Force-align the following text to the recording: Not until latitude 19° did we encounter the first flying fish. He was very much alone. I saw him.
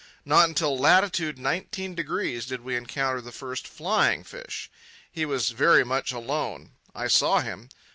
Not 0.25 0.49
until 0.49 0.75
latitude 0.75 1.37
19° 1.37 2.47
did 2.47 2.61
we 2.61 2.75
encounter 2.75 3.21
the 3.21 3.31
first 3.31 3.67
flying 3.67 4.23
fish. 4.23 4.71
He 5.11 5.25
was 5.25 5.51
very 5.51 5.83
much 5.83 6.11
alone. 6.11 6.71
I 6.95 7.05
saw 7.05 7.41
him. 7.41 7.69